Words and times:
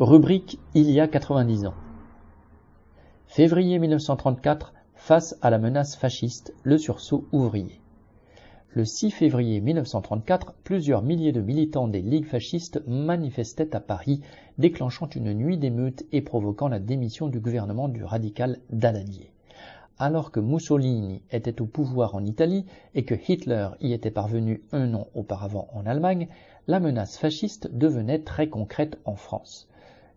Rubrique 0.00 0.60
Il 0.76 0.88
y 0.92 1.00
a 1.00 1.08
90 1.08 1.66
ans. 1.66 1.74
Février 3.26 3.80
1934, 3.80 4.72
face 4.94 5.36
à 5.42 5.50
la 5.50 5.58
menace 5.58 5.96
fasciste, 5.96 6.54
le 6.62 6.78
sursaut 6.78 7.26
ouvrier. 7.32 7.80
Le 8.70 8.84
6 8.84 9.10
février 9.10 9.60
1934, 9.60 10.54
plusieurs 10.62 11.02
milliers 11.02 11.32
de 11.32 11.40
militants 11.40 11.88
des 11.88 12.00
ligues 12.00 12.28
fascistes 12.28 12.80
manifestaient 12.86 13.74
à 13.74 13.80
Paris, 13.80 14.20
déclenchant 14.56 15.08
une 15.08 15.34
nuit 15.34 15.58
d'émeutes 15.58 16.04
et 16.12 16.20
provoquant 16.20 16.68
la 16.68 16.78
démission 16.78 17.26
du 17.26 17.40
gouvernement 17.40 17.88
du 17.88 18.04
radical 18.04 18.60
Daladier. 18.70 19.32
Alors 19.98 20.30
que 20.30 20.38
Mussolini 20.38 21.22
était 21.32 21.60
au 21.60 21.66
pouvoir 21.66 22.14
en 22.14 22.24
Italie 22.24 22.66
et 22.94 23.04
que 23.04 23.16
Hitler 23.16 23.70
y 23.80 23.94
était 23.94 24.12
parvenu 24.12 24.62
un 24.70 24.94
an 24.94 25.08
auparavant 25.16 25.66
en 25.72 25.86
Allemagne, 25.86 26.28
la 26.68 26.78
menace 26.78 27.18
fasciste 27.18 27.68
devenait 27.76 28.20
très 28.20 28.48
concrète 28.48 28.96
en 29.04 29.16
France. 29.16 29.68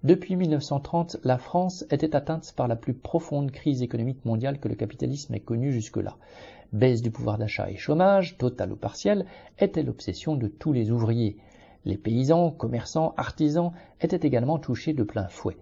Depuis 0.04 0.36
1930, 0.36 1.18
la 1.24 1.38
France 1.38 1.86
était 1.92 2.16
atteinte 2.16 2.54
par 2.56 2.68
la 2.68 2.76
plus 2.76 2.96
profonde 2.96 3.52
crise 3.52 3.84
économique 3.84 4.26
mondiale 4.26 4.60
que 4.60 4.68
le 4.68 4.74
capitalisme 4.74 5.36
ait 5.36 5.40
connue 5.40 5.72
jusque-là. 5.72 6.18
Baisse 6.74 7.04
du 7.04 7.12
pouvoir 7.12 7.38
d'achat 7.38 7.70
et 7.70 7.78
chômage, 7.78 8.36
total 8.40 8.72
ou 8.72 8.76
partiel, 8.76 9.28
était 9.60 9.84
l'obsession 9.84 10.36
de 10.36 10.48
tous 10.48 10.74
les 10.74 10.90
ouvriers. 10.90 11.38
Les 11.86 11.98
paysans, 11.98 12.50
commerçants, 12.50 13.14
artisans 13.16 13.74
étaient 14.02 14.26
également 14.26 14.58
touchés 14.58 14.94
de 14.94 15.04
plein 15.04 15.28
fouet. 15.28 15.58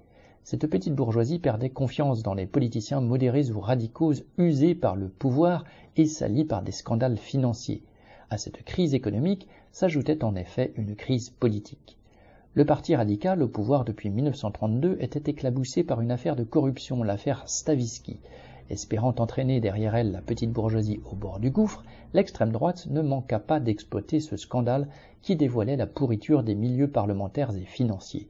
Cette 0.45 0.67
petite 0.67 0.95
bourgeoisie 0.95 1.39
perdait 1.39 1.69
confiance 1.69 2.23
dans 2.23 2.33
les 2.33 2.45
politiciens 2.45 3.01
modérés 3.01 3.51
ou 3.51 3.59
radicaux 3.59 4.13
usés 4.37 4.73
par 4.73 4.95
le 4.95 5.09
pouvoir 5.09 5.65
et 5.97 6.05
salis 6.05 6.45
par 6.45 6.61
des 6.61 6.71
scandales 6.71 7.17
financiers. 7.17 7.83
À 8.29 8.37
cette 8.37 8.63
crise 8.63 8.93
économique 8.93 9.49
s'ajoutait 9.73 10.23
en 10.23 10.35
effet 10.37 10.71
une 10.77 10.95
crise 10.95 11.29
politique. 11.29 11.97
Le 12.55 12.65
parti 12.65 12.95
radical, 12.95 13.43
au 13.43 13.47
pouvoir 13.47 13.85
depuis 13.85 14.09
1932, 14.09 14.97
était 15.01 15.29
éclaboussé 15.29 15.83
par 15.83 16.01
une 16.01 16.09
affaire 16.09 16.35
de 16.35 16.43
corruption, 16.43 17.03
l'affaire 17.03 17.43
Stavisky. 17.47 18.19
Espérant 18.71 19.13
entraîner 19.19 19.59
derrière 19.59 19.95
elle 19.95 20.11
la 20.11 20.21
petite 20.21 20.51
bourgeoisie 20.51 20.99
au 21.11 21.15
bord 21.15 21.39
du 21.39 21.51
gouffre, 21.51 21.83
l'extrême 22.13 22.51
droite 22.51 22.87
ne 22.89 23.01
manqua 23.01 23.37
pas 23.37 23.59
d'exploiter 23.59 24.19
ce 24.19 24.35
scandale 24.35 24.87
qui 25.21 25.35
dévoilait 25.35 25.75
la 25.75 25.85
pourriture 25.85 26.41
des 26.41 26.55
milieux 26.55 26.89
parlementaires 26.89 27.55
et 27.55 27.65
financiers. 27.65 28.27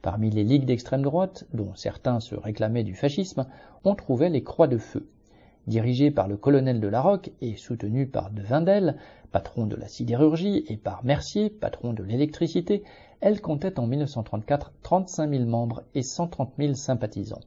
Parmi 0.00 0.30
les 0.30 0.44
ligues 0.44 0.64
d'extrême 0.64 1.02
droite, 1.02 1.44
dont 1.52 1.74
certains 1.74 2.20
se 2.20 2.36
réclamaient 2.36 2.84
du 2.84 2.94
fascisme, 2.94 3.46
on 3.82 3.96
trouvait 3.96 4.30
les 4.30 4.44
Croix 4.44 4.68
de 4.68 4.78
Feu. 4.78 5.08
Dirigées 5.66 6.12
par 6.12 6.28
le 6.28 6.36
colonel 6.36 6.78
de 6.78 6.86
Larocque 6.86 7.32
et 7.40 7.56
soutenues 7.56 8.06
par 8.06 8.30
De 8.30 8.42
Vindel, 8.42 8.96
patron 9.32 9.66
de 9.66 9.74
la 9.74 9.88
sidérurgie, 9.88 10.64
et 10.68 10.76
par 10.76 11.04
Mercier, 11.04 11.50
patron 11.50 11.92
de 11.92 12.04
l'électricité, 12.04 12.84
elle 13.20 13.40
comptait 13.40 13.78
en 13.78 13.86
1934 13.86 14.72
35 14.82 15.30
000 15.30 15.44
membres 15.44 15.82
et 15.94 16.02
130 16.02 16.52
000 16.58 16.74
sympathisants. 16.74 17.40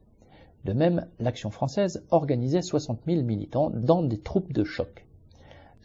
De 0.64 0.72
même, 0.72 1.06
l'Action 1.18 1.50
française 1.50 2.04
organisait 2.10 2.62
60 2.62 3.00
000 3.06 3.22
militants 3.22 3.70
dans 3.70 4.02
des 4.02 4.18
troupes 4.18 4.52
de 4.52 4.64
choc. 4.64 5.06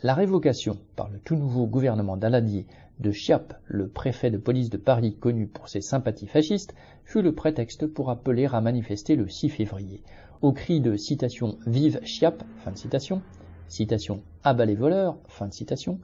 La 0.04 0.14
révocation 0.14 0.78
par 0.96 1.10
le 1.10 1.20
tout 1.20 1.36
nouveau 1.36 1.66
gouvernement 1.66 2.18
d'Aladier 2.18 2.68
de 3.00 3.12
Chiappe, 3.12 3.54
le 3.66 3.88
préfet 3.88 4.32
de 4.32 4.38
police 4.38 4.70
de 4.70 4.78
Paris 4.78 5.16
connu 5.16 5.48
pour 5.48 5.70
ses 5.70 5.82
sympathies 5.82 6.28
fascistes, 6.28 6.76
fut 7.04 7.22
le 7.22 7.34
prétexte 7.34 7.88
pour 7.88 8.10
appeler 8.10 8.46
à 8.46 8.62
manifester 8.62 9.16
le 9.16 9.28
6 9.28 9.50
février, 9.50 10.02
au 10.42 10.52
cri 10.52 10.82
de 10.82 10.96
citation 10.96 11.58
Vive 11.66 12.00
Chiappe, 12.04 12.44
fin 12.64 12.72
de 12.72 12.78
citation, 12.78 13.22
citation 13.68 14.22
Abat 14.44 14.66
les 14.66 14.76
voleurs, 14.76 15.18
fin 15.28 15.48
de 15.48 15.54
citation, 15.54 16.00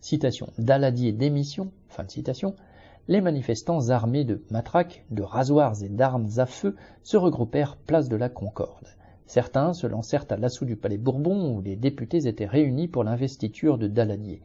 citation 0.00 0.52
Daladier 0.58 1.12
démission, 1.12 1.72
fin 1.88 2.04
de 2.04 2.10
citation, 2.10 2.54
les 3.08 3.20
manifestants 3.20 3.88
armés 3.88 4.24
de 4.24 4.42
matraques, 4.50 5.04
de 5.10 5.22
rasoirs 5.22 5.82
et 5.82 5.88
d'armes 5.88 6.28
à 6.36 6.46
feu 6.46 6.76
se 7.02 7.16
regroupèrent 7.16 7.76
place 7.76 8.08
de 8.08 8.16
la 8.16 8.28
Concorde. 8.28 8.86
Certains 9.26 9.72
se 9.72 9.86
lancèrent 9.86 10.26
à 10.30 10.36
l'assaut 10.36 10.64
du 10.64 10.76
palais 10.76 10.98
Bourbon 10.98 11.56
où 11.56 11.62
les 11.62 11.74
députés 11.74 12.28
étaient 12.28 12.46
réunis 12.46 12.86
pour 12.86 13.02
l'investiture 13.02 13.78
de 13.78 13.88
Daladier. 13.88 14.42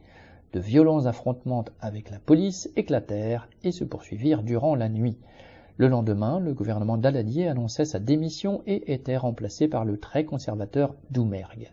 De 0.52 0.60
violents 0.60 1.06
affrontements 1.06 1.64
avec 1.80 2.10
la 2.10 2.18
police 2.18 2.70
éclatèrent 2.74 3.48
et 3.62 3.70
se 3.70 3.84
poursuivirent 3.84 4.42
durant 4.42 4.74
la 4.74 4.88
nuit. 4.88 5.18
Le 5.76 5.88
lendemain, 5.88 6.40
le 6.40 6.54
gouvernement 6.54 6.96
Daladier 6.96 7.46
annonçait 7.46 7.84
sa 7.84 8.00
démission 8.00 8.62
et 8.66 8.92
était 8.92 9.16
remplacé 9.16 9.68
par 9.68 9.84
le 9.84 9.98
très 9.98 10.24
conservateur 10.24 10.94
Doumergue. 11.10 11.70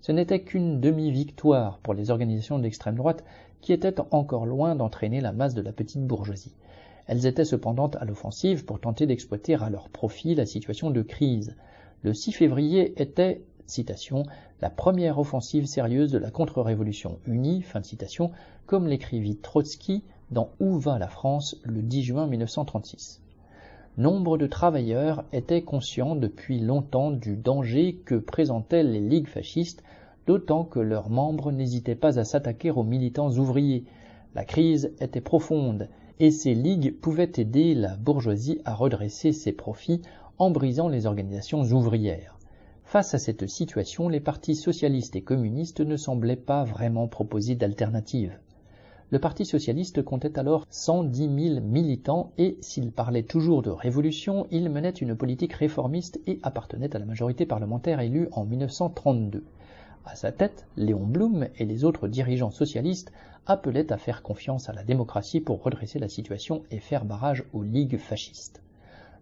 Ce 0.00 0.12
n'était 0.12 0.42
qu'une 0.42 0.80
demi-victoire 0.80 1.78
pour 1.78 1.94
les 1.94 2.10
organisations 2.10 2.58
d'extrême 2.58 2.96
droite 2.96 3.24
qui 3.60 3.72
étaient 3.72 4.00
encore 4.10 4.46
loin 4.46 4.76
d'entraîner 4.76 5.20
la 5.20 5.32
masse 5.32 5.54
de 5.54 5.62
la 5.62 5.72
petite 5.72 6.06
bourgeoisie. 6.06 6.54
Elles 7.06 7.26
étaient 7.26 7.44
cependant 7.44 7.88
à 7.88 8.04
l'offensive 8.04 8.64
pour 8.64 8.80
tenter 8.80 9.06
d'exploiter 9.06 9.54
à 9.54 9.70
leur 9.70 9.88
profit 9.88 10.34
la 10.34 10.46
situation 10.46 10.90
de 10.90 11.02
crise. 11.02 11.56
Le 12.02 12.14
6 12.14 12.32
février 12.32 13.00
était, 13.00 13.42
citation, 13.66 14.24
la 14.60 14.70
première 14.70 15.18
offensive 15.18 15.66
sérieuse 15.66 16.12
de 16.12 16.18
la 16.18 16.30
contre-révolution 16.30 17.18
unie, 17.26 17.62
fin 17.62 17.80
de 17.80 17.86
citation, 17.86 18.30
comme 18.66 18.86
l'écrivit 18.86 19.36
Trotsky 19.36 20.04
dans 20.30 20.50
Où 20.60 20.78
va 20.78 20.98
la 20.98 21.08
France? 21.08 21.56
le 21.62 21.82
10 21.82 22.02
juin 22.02 22.26
1936. 22.26 23.20
Nombre 23.98 24.36
de 24.36 24.46
travailleurs 24.46 25.24
étaient 25.32 25.62
conscients 25.62 26.16
depuis 26.16 26.58
longtemps 26.58 27.10
du 27.10 27.34
danger 27.34 27.94
que 28.04 28.16
présentaient 28.16 28.82
les 28.82 29.00
ligues 29.00 29.26
fascistes 29.28 29.82
d'autant 30.26 30.64
que 30.64 30.80
leurs 30.80 31.08
membres 31.08 31.50
n'hésitaient 31.50 31.94
pas 31.94 32.18
à 32.18 32.24
s'attaquer 32.24 32.70
aux 32.70 32.82
militants 32.82 33.30
ouvriers. 33.30 33.84
La 34.34 34.44
crise 34.44 34.92
était 35.00 35.22
profonde, 35.22 35.88
et 36.20 36.30
ces 36.30 36.54
ligues 36.54 37.00
pouvaient 37.00 37.32
aider 37.36 37.74
la 37.74 37.96
bourgeoisie 37.96 38.60
à 38.66 38.74
redresser 38.74 39.32
ses 39.32 39.52
profits 39.52 40.02
en 40.36 40.50
brisant 40.50 40.88
les 40.88 41.06
organisations 41.06 41.62
ouvrières. 41.62 42.38
Face 42.84 43.14
à 43.14 43.18
cette 43.18 43.48
situation, 43.48 44.10
les 44.10 44.20
partis 44.20 44.56
socialistes 44.56 45.16
et 45.16 45.22
communistes 45.22 45.80
ne 45.80 45.96
semblaient 45.96 46.36
pas 46.36 46.64
vraiment 46.64 47.08
proposer 47.08 47.54
d'alternative. 47.54 48.38
Le 49.12 49.20
Parti 49.20 49.44
socialiste 49.44 50.02
comptait 50.02 50.36
alors 50.36 50.66
110 50.68 51.50
000 51.52 51.60
militants 51.60 52.32
et, 52.38 52.58
s'il 52.60 52.90
parlait 52.90 53.22
toujours 53.22 53.62
de 53.62 53.70
révolution, 53.70 54.48
il 54.50 54.68
menait 54.68 54.90
une 54.90 55.14
politique 55.14 55.52
réformiste 55.52 56.18
et 56.26 56.40
appartenait 56.42 56.96
à 56.96 56.98
la 56.98 57.04
majorité 57.04 57.46
parlementaire 57.46 58.00
élue 58.00 58.26
en 58.32 58.44
1932. 58.44 59.44
À 60.06 60.16
sa 60.16 60.32
tête, 60.32 60.66
Léon 60.76 61.06
Blum 61.06 61.46
et 61.56 61.64
les 61.64 61.84
autres 61.84 62.08
dirigeants 62.08 62.50
socialistes 62.50 63.12
appelaient 63.46 63.92
à 63.92 63.96
faire 63.96 64.24
confiance 64.24 64.68
à 64.68 64.72
la 64.72 64.82
démocratie 64.82 65.40
pour 65.40 65.62
redresser 65.62 66.00
la 66.00 66.08
situation 66.08 66.64
et 66.72 66.80
faire 66.80 67.04
barrage 67.04 67.44
aux 67.52 67.62
ligues 67.62 67.98
fascistes. 67.98 68.60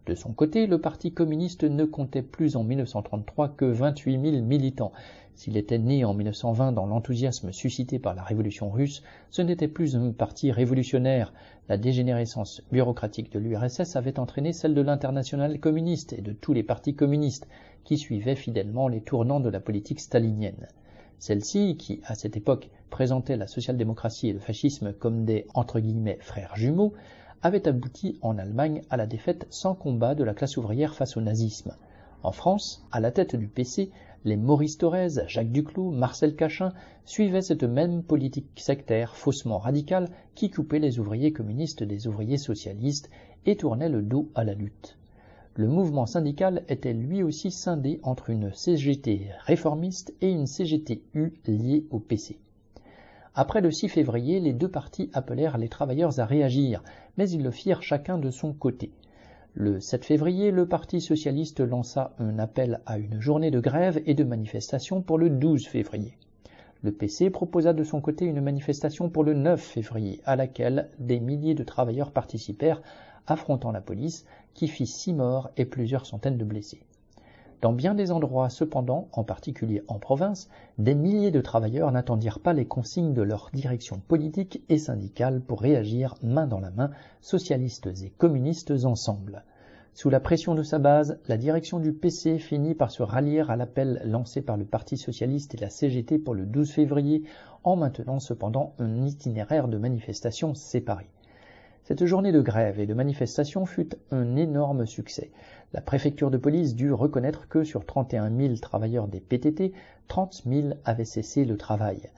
De 0.06 0.15
son 0.15 0.34
côté, 0.34 0.66
le 0.66 0.78
Parti 0.78 1.12
communiste 1.12 1.65
ne 1.65 1.87
comptait 1.87 2.20
plus 2.20 2.56
en 2.56 2.65
1933 2.65 3.48
que 3.48 3.65
28 3.65 4.20
000 4.32 4.42
militants. 4.44 4.92
S'il 5.34 5.56
était 5.56 5.78
né 5.78 6.04
en 6.04 6.12
1920 6.12 6.72
dans 6.72 6.84
l'enthousiasme 6.84 7.53
suscité 7.53 7.98
par 7.98 8.14
la 8.14 8.22
révolution 8.22 8.70
russe, 8.70 9.03
ce 9.31 9.41
n'était 9.41 9.66
plus 9.66 9.97
un 9.97 10.12
parti 10.12 10.53
révolutionnaire. 10.53 11.32
La 11.70 11.78
dégénérescence 11.78 12.62
bureaucratique 12.70 13.32
de 13.32 13.38
l'URSS 13.38 13.97
avait 13.97 14.19
entraîné 14.19 14.53
celle 14.53 14.75
de 14.75 14.82
l'international 14.82 15.59
communiste 15.59 16.12
et 16.12 16.20
de 16.20 16.32
tous 16.32 16.53
les 16.53 16.62
partis 16.62 16.94
communistes, 16.94 17.48
qui 17.82 17.97
suivaient 17.97 18.37
fidèlement 18.37 18.88
les 18.88 19.00
tournants 19.00 19.41
de 19.41 19.48
la 19.48 19.60
politique 19.60 20.00
stalinienne. 20.00 20.69
Celle-ci, 21.19 21.76
qui 21.78 22.03
à 22.04 22.14
cette 22.14 22.37
époque 22.37 22.69
présentait 22.91 23.38
la 23.38 23.47
social-démocratie 23.47 24.28
et 24.28 24.34
le 24.34 24.38
fascisme 24.38 24.93
comme 24.93 25.25
des 25.25 25.47
frères 26.20 26.56
jumeaux, 26.56 26.93
avait 27.44 27.69
abouti 27.69 28.19
en 28.22 28.38
Allemagne 28.38 28.81
à 28.88 28.97
la 28.97 29.06
défaite 29.06 29.47
sans 29.50 29.75
combat 29.75 30.15
de 30.15 30.25
la 30.25 30.32
classe 30.32 30.56
ouvrière 30.56 30.94
face 30.94 31.19
au 31.19 31.21
nazisme. 31.21 31.77
En 32.22 32.32
France, 32.32 32.87
à 32.91 33.00
la 33.00 33.10
tête 33.10 33.37
du 33.37 33.49
PC, 33.49 33.91
les 34.25 34.38
Maurice 34.38 34.78
Thorez, 34.78 35.27
Jacques 35.28 35.53
Duclos, 35.53 35.91
Marcel 35.91 36.37
Cachin 36.37 36.72
suivaient 37.05 37.43
cette 37.43 37.65
même 37.65 38.03
politique 38.03 38.49
sectaire 38.56 39.15
faussement 39.15 39.59
radicale 39.59 40.09
qui 40.34 40.50
coupait 40.50 40.78
les 40.78 40.99
ouvriers 40.99 41.34
communistes 41.34 41.82
des 41.82 42.06
ouvriers 42.06 42.38
socialistes 42.38 43.10
et 43.44 43.56
tournait 43.56 43.91
le 43.91 44.00
dos 44.00 44.31
à 44.34 44.43
la 44.43 44.55
lutte. 44.55 44.97
Le 45.55 45.69
mouvement 45.69 46.06
syndical 46.06 46.64
était 46.70 46.94
lui 46.94 47.23
aussi 47.23 47.50
scindé 47.50 48.00
entre 48.05 48.31
une 48.31 48.55
CGT 48.55 49.29
réformiste 49.44 50.14
et 50.23 50.31
une 50.31 50.47
CGTU 50.47 51.35
liée 51.47 51.85
au 51.90 51.99
PC. 51.99 52.38
Après 53.36 53.60
le 53.60 53.72
6 53.72 53.88
février, 53.88 54.38
les 54.38 54.52
deux 54.52 54.70
partis 54.70 55.10
appelèrent 55.12 55.58
les 55.58 55.69
travailleurs 55.69 56.20
à 56.20 56.25
réagir, 56.25 56.84
mais 57.16 57.28
ils 57.28 57.42
le 57.42 57.50
firent 57.50 57.82
chacun 57.82 58.16
de 58.16 58.31
son 58.31 58.52
côté. 58.52 58.92
Le 59.54 59.81
7 59.81 60.04
février, 60.04 60.52
le 60.52 60.69
Parti 60.69 61.00
socialiste 61.00 61.58
lança 61.58 62.14
un 62.20 62.38
appel 62.38 62.81
à 62.86 62.96
une 62.96 63.20
journée 63.20 63.50
de 63.50 63.58
grève 63.58 64.00
et 64.06 64.14
de 64.14 64.22
manifestation 64.22 65.02
pour 65.02 65.19
le 65.19 65.31
12 65.31 65.66
février. 65.66 66.16
Le 66.82 66.92
PC 66.92 67.31
proposa 67.31 67.72
de 67.72 67.82
son 67.82 68.00
côté 68.00 68.25
une 68.25 68.40
manifestation 68.40 69.10
pour 69.10 69.25
le 69.25 69.34
9 69.34 69.60
février, 69.60 70.20
à 70.25 70.37
laquelle 70.37 70.90
des 71.00 71.19
milliers 71.19 71.54
de 71.54 71.64
travailleurs 71.64 72.12
participèrent, 72.12 72.82
affrontant 73.26 73.72
la 73.72 73.80
police, 73.80 74.26
qui 74.54 74.69
fit 74.69 74.87
six 74.87 75.12
morts 75.12 75.50
et 75.56 75.64
plusieurs 75.64 76.06
centaines 76.06 76.38
de 76.38 76.44
blessés. 76.44 76.82
Dans 77.64 77.72
bien 77.72 77.94
des 77.94 78.12
endroits, 78.12 78.50
cependant, 78.50 79.08
en 79.12 79.25
particulier 79.25 79.82
en 79.88 79.99
province, 79.99 80.50
des 80.76 80.94
milliers 80.94 81.31
de 81.31 81.40
travailleurs 81.40 81.90
n'attendirent 81.93 82.40
pas 82.40 82.52
les 82.52 82.66
consignes 82.66 83.14
de 83.14 83.22
leur 83.22 83.49
direction 83.55 84.02
politique 84.06 84.62
et 84.69 84.76
syndicale 84.76 85.40
pour 85.40 85.62
réagir 85.62 86.14
main 86.22 86.46
dans 86.46 86.61
la 86.61 86.70
main, 86.70 86.90
socialistes 87.22 87.88
et 88.02 88.11
communistes 88.11 88.75
ensemble. 88.84 89.44
Sous 89.94 90.11
la 90.11 90.20
pression 90.20 90.55
de 90.55 90.62
sa 90.62 90.78
base, 90.78 91.19
la 91.26 91.38
direction 91.38 91.78
du 91.78 91.94
PC 91.94 92.38
finit 92.38 92.75
par 92.75 92.90
se 92.90 93.02
rallier 93.02 93.43
à 93.49 93.56
l'appel 93.56 94.02
lancé 94.05 94.43
par 94.43 94.58
le 94.58 94.66
Parti 94.66 94.99
socialiste 94.99 95.55
et 95.55 95.58
la 95.58 95.70
CGT 95.70 96.19
pour 96.19 96.34
le 96.34 96.44
12 96.44 96.70
février, 96.70 97.22
en 97.62 97.76
maintenant 97.76 98.20
cependant 98.20 98.75
un 98.78 99.06
itinéraire 99.06 99.69
de 99.69 99.78
manifestations 99.78 100.52
séparés. 100.52 101.08
Cette 101.86 102.06
journée 102.06 102.32
de 102.32 102.40
grève 102.40 102.81
et 102.81 102.86
de 102.86 102.94
manifestation 102.94 103.66
fut 103.66 103.90
un 104.10 104.36
énorme 104.36 104.86
succès. 104.86 105.31
La 105.75 105.82
préfecture 105.82 106.31
de 106.31 106.38
police 106.38 106.75
dut 106.75 106.92
reconnaître 106.92 107.46
que 107.46 107.62
sur 107.62 107.84
31 107.84 108.34
000 108.34 108.54
travailleurs 108.54 109.06
des 109.06 109.20
PTT, 109.20 109.75
30 110.08 110.44
000 110.46 110.69
avaient 110.86 111.04
cessé 111.04 111.44
le 111.44 111.58
travail. 111.58 112.08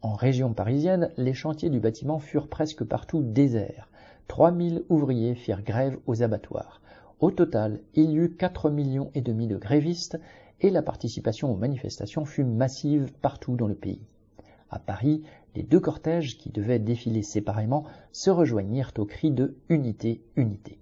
En 0.00 0.14
région 0.14 0.54
parisienne, 0.54 1.10
les 1.18 1.34
chantiers 1.34 1.68
du 1.68 1.80
bâtiment 1.80 2.18
furent 2.18 2.48
presque 2.48 2.82
partout 2.82 3.22
déserts. 3.22 3.90
3 4.28 4.56
000 4.56 4.84
ouvriers 4.88 5.34
firent 5.34 5.64
grève 5.64 5.98
aux 6.06 6.22
abattoirs. 6.22 6.80
Au 7.20 7.30
total, 7.30 7.80
il 7.92 8.12
y 8.12 8.16
eut 8.16 8.34
4 8.34 8.70
millions 8.70 9.10
et 9.14 9.20
demi 9.20 9.46
de 9.48 9.58
grévistes 9.58 10.18
et 10.62 10.70
la 10.70 10.80
participation 10.80 11.52
aux 11.52 11.56
manifestations 11.56 12.24
fut 12.24 12.44
massive 12.44 13.12
partout 13.20 13.54
dans 13.54 13.68
le 13.68 13.74
pays. 13.74 14.00
À 14.70 14.78
Paris, 14.78 15.22
les 15.56 15.62
deux 15.62 15.80
cortèges 15.80 16.38
qui 16.38 16.50
devaient 16.50 16.78
défiler 16.78 17.22
séparément 17.22 17.84
se 18.12 18.30
rejoignirent 18.30 18.92
au 18.98 19.04
cri 19.04 19.30
de 19.32 19.56
Unité, 19.68 20.22
Unité, 20.36 20.78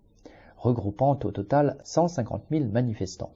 regroupant 0.59 1.19
au 1.25 1.31
total 1.31 1.79
150 1.85 2.43
000 2.51 2.67
manifestants. 2.67 3.33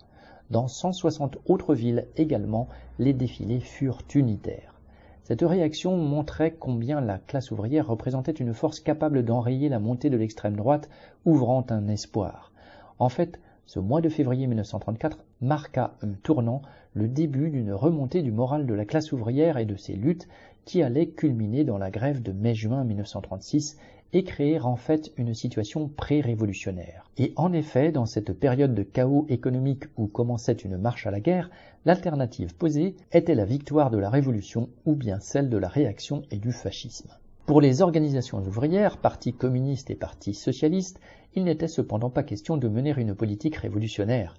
Dans 0.50 0.68
160 0.68 1.38
autres 1.46 1.74
villes 1.74 2.06
également, 2.16 2.68
les 2.98 3.14
défilés 3.14 3.60
furent 3.60 4.02
unitaires. 4.14 4.78
Cette 5.24 5.42
réaction 5.42 5.96
montrait 5.96 6.52
combien 6.52 7.00
la 7.00 7.16
classe 7.16 7.50
ouvrière 7.52 7.86
représentait 7.86 8.32
une 8.32 8.52
force 8.52 8.80
capable 8.80 9.24
d'enrayer 9.24 9.70
la 9.70 9.78
montée 9.78 10.10
de 10.10 10.16
l'extrême 10.18 10.56
droite, 10.56 10.90
ouvrant 11.24 11.64
un 11.70 11.88
espoir. 11.88 12.52
En 12.98 13.08
fait, 13.08 13.40
ce 13.66 13.78
mois 13.78 14.00
de 14.00 14.08
février 14.08 14.46
1934 14.46 15.18
marqua 15.40 15.94
un 16.02 16.12
tournant, 16.22 16.62
le 16.94 17.08
début 17.08 17.50
d'une 17.50 17.72
remontée 17.72 18.22
du 18.22 18.32
moral 18.32 18.66
de 18.66 18.74
la 18.74 18.84
classe 18.84 19.12
ouvrière 19.12 19.56
et 19.56 19.64
de 19.64 19.76
ses 19.76 19.94
luttes 19.94 20.28
qui 20.64 20.82
allait 20.82 21.08
culminer 21.08 21.64
dans 21.64 21.78
la 21.78 21.90
grève 21.90 22.22
de 22.22 22.32
mai-juin 22.32 22.84
1936 22.84 23.78
et 24.12 24.24
créer 24.24 24.60
en 24.60 24.76
fait 24.76 25.12
une 25.16 25.32
situation 25.32 25.88
pré-révolutionnaire. 25.88 27.08
Et 27.16 27.32
en 27.36 27.52
effet, 27.52 27.92
dans 27.92 28.04
cette 28.04 28.32
période 28.32 28.74
de 28.74 28.82
chaos 28.82 29.26
économique 29.28 29.84
où 29.96 30.06
commençait 30.06 30.52
une 30.52 30.76
marche 30.76 31.06
à 31.06 31.10
la 31.10 31.20
guerre, 31.20 31.50
l'alternative 31.86 32.54
posée 32.54 32.94
était 33.12 33.34
la 33.34 33.46
victoire 33.46 33.90
de 33.90 33.98
la 33.98 34.10
révolution 34.10 34.68
ou 34.84 34.94
bien 34.94 35.18
celle 35.20 35.48
de 35.48 35.56
la 35.56 35.68
réaction 35.68 36.22
et 36.30 36.36
du 36.36 36.52
fascisme. 36.52 37.10
Pour 37.44 37.60
les 37.60 37.82
organisations 37.82 38.38
ouvrières, 38.38 38.98
partis 38.98 39.32
communistes 39.32 39.90
et 39.90 39.96
partis 39.96 40.32
socialistes, 40.32 41.00
il 41.34 41.42
n'était 41.42 41.66
cependant 41.66 42.08
pas 42.08 42.22
question 42.22 42.56
de 42.56 42.68
mener 42.68 42.94
une 42.96 43.16
politique 43.16 43.56
révolutionnaire. 43.56 44.36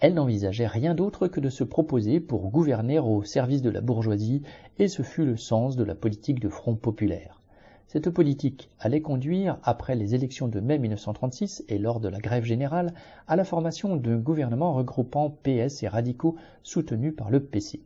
Elles 0.00 0.14
n'envisageaient 0.14 0.66
rien 0.66 0.94
d'autre 0.94 1.28
que 1.28 1.38
de 1.38 1.50
se 1.50 1.64
proposer 1.64 2.18
pour 2.18 2.48
gouverner 2.48 2.98
au 2.98 3.22
service 3.24 3.60
de 3.60 3.68
la 3.68 3.82
bourgeoisie, 3.82 4.40
et 4.78 4.88
ce 4.88 5.02
fut 5.02 5.26
le 5.26 5.36
sens 5.36 5.76
de 5.76 5.84
la 5.84 5.94
politique 5.94 6.40
de 6.40 6.48
Front 6.48 6.76
populaire. 6.76 7.42
Cette 7.88 8.08
politique 8.08 8.70
allait 8.80 9.02
conduire, 9.02 9.58
après 9.62 9.94
les 9.94 10.14
élections 10.14 10.48
de 10.48 10.60
mai 10.60 10.78
1936 10.78 11.62
et 11.68 11.76
lors 11.76 12.00
de 12.00 12.08
la 12.08 12.20
grève 12.20 12.44
générale, 12.44 12.94
à 13.28 13.36
la 13.36 13.44
formation 13.44 13.96
d'un 13.96 14.16
gouvernement 14.16 14.72
regroupant 14.72 15.28
PS 15.42 15.82
et 15.82 15.88
radicaux 15.88 16.36
soutenus 16.62 17.14
par 17.14 17.30
le 17.30 17.40
PC. 17.40 17.82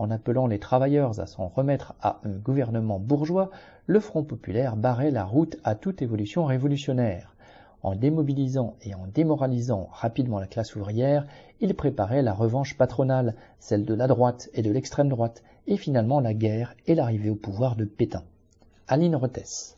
En 0.00 0.10
appelant 0.10 0.46
les 0.46 0.58
travailleurs 0.58 1.20
à 1.20 1.26
s'en 1.26 1.48
remettre 1.48 1.92
à 2.00 2.20
un 2.24 2.30
gouvernement 2.30 2.98
bourgeois, 2.98 3.50
le 3.84 4.00
Front 4.00 4.24
populaire 4.24 4.74
barrait 4.74 5.10
la 5.10 5.24
route 5.24 5.58
à 5.62 5.74
toute 5.74 6.00
évolution 6.00 6.46
révolutionnaire. 6.46 7.36
En 7.82 7.94
démobilisant 7.94 8.76
et 8.80 8.94
en 8.94 9.06
démoralisant 9.12 9.90
rapidement 9.92 10.38
la 10.38 10.46
classe 10.46 10.74
ouvrière, 10.74 11.26
il 11.60 11.74
préparait 11.74 12.22
la 12.22 12.32
revanche 12.32 12.78
patronale, 12.78 13.34
celle 13.58 13.84
de 13.84 13.92
la 13.92 14.06
droite 14.06 14.48
et 14.54 14.62
de 14.62 14.70
l'extrême 14.70 15.10
droite, 15.10 15.42
et 15.66 15.76
finalement 15.76 16.20
la 16.20 16.32
guerre 16.32 16.74
et 16.86 16.94
l'arrivée 16.94 17.28
au 17.28 17.34
pouvoir 17.34 17.76
de 17.76 17.84
Pétain. 17.84 18.22
Aline 18.88 19.16
Rotès. 19.16 19.76